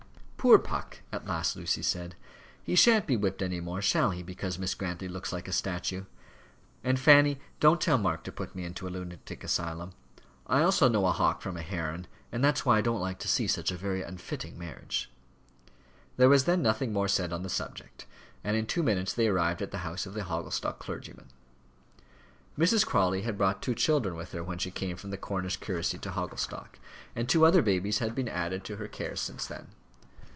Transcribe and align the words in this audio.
"Poor 0.43 0.57
Puck!" 0.57 1.01
at 1.11 1.27
last 1.27 1.55
Lucy 1.55 1.83
said. 1.83 2.15
"He 2.63 2.73
shan't 2.73 3.05
be 3.05 3.15
whipped 3.15 3.43
any 3.43 3.59
more, 3.59 3.79
shall 3.79 4.09
he, 4.09 4.23
because 4.23 4.57
Miss 4.57 4.73
Grantly 4.73 5.07
looks 5.07 5.31
like 5.31 5.47
a 5.47 5.51
statue? 5.51 6.05
And, 6.83 6.99
Fanny, 6.99 7.39
don't 7.59 7.79
tell 7.79 7.99
Mark 7.99 8.23
to 8.23 8.31
put 8.31 8.55
me 8.55 8.65
into 8.65 8.87
a 8.87 8.89
lunatic 8.89 9.43
asylum. 9.43 9.91
I 10.47 10.63
also 10.63 10.87
know 10.89 11.05
a 11.05 11.11
hawk 11.11 11.43
from 11.43 11.57
a 11.57 11.61
heron, 11.61 12.07
and 12.31 12.43
that's 12.43 12.65
why 12.65 12.79
I 12.79 12.81
don't 12.81 12.99
like 13.01 13.19
to 13.19 13.27
see 13.27 13.45
such 13.45 13.69
a 13.71 13.77
very 13.77 14.01
unfitting 14.01 14.57
marriage." 14.57 15.11
There 16.17 16.27
was 16.29 16.45
then 16.45 16.63
nothing 16.63 16.91
more 16.91 17.07
said 17.07 17.31
on 17.31 17.43
the 17.43 17.47
subject, 17.47 18.07
and 18.43 18.57
in 18.57 18.65
two 18.65 18.81
minutes 18.81 19.13
they 19.13 19.27
arrived 19.27 19.61
at 19.61 19.69
the 19.69 19.85
house 19.85 20.07
of 20.07 20.15
the 20.15 20.23
Hogglestock 20.23 20.79
clergyman. 20.79 21.27
Mrs. 22.57 22.83
Crawley 22.83 23.21
had 23.21 23.37
brought 23.37 23.61
two 23.61 23.75
children 23.75 24.15
with 24.15 24.31
her 24.31 24.43
when 24.43 24.57
she 24.57 24.71
came 24.71 24.97
from 24.97 25.11
the 25.11 25.19
Cornish 25.19 25.57
curacy 25.57 25.99
to 25.99 26.09
Hogglestock, 26.09 26.79
and 27.15 27.29
two 27.29 27.45
other 27.45 27.61
babies 27.61 27.99
had 27.99 28.15
been 28.15 28.27
added 28.27 28.63
to 28.63 28.77
her 28.77 28.87
cares 28.87 29.19
since 29.21 29.45
then. 29.45 29.67